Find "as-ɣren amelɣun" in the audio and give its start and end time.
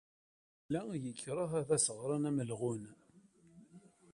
1.77-2.83